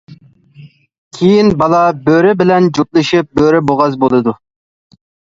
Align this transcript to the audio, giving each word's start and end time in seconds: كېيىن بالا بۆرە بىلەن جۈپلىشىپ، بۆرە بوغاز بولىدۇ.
كېيىن 1.17 1.51
بالا 1.61 1.81
بۆرە 2.07 2.31
بىلەن 2.39 2.69
جۈپلىشىپ، 2.77 3.29
بۆرە 3.41 3.61
بوغاز 3.73 3.99
بولىدۇ. 4.05 4.35